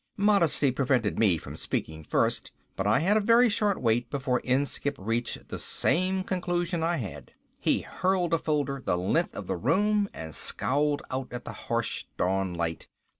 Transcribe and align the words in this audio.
Modesty 0.17 0.71
prevented 0.71 1.19
me 1.19 1.37
from 1.37 1.55
speaking 1.55 2.03
first, 2.03 2.51
but 2.75 2.87
I 2.87 3.01
had 3.01 3.17
a 3.17 3.21
very 3.21 3.49
short 3.49 3.79
wait 3.79 4.09
before 4.09 4.39
Inskipp 4.43 4.95
reached 4.97 5.49
the 5.49 5.59
same 5.59 6.23
conclusion 6.23 6.81
I 6.81 6.95
had. 6.95 7.33
He 7.59 7.81
hurled 7.81 8.33
a 8.33 8.39
folder 8.39 8.81
the 8.83 8.97
length 8.97 9.35
of 9.35 9.45
the 9.45 9.57
room 9.57 10.09
and 10.11 10.33
scowled 10.33 11.03
out 11.11 11.31
at 11.31 11.45
the 11.45 11.53
harsh 11.53 12.05
dawn 12.17 12.51
light. 12.55 12.87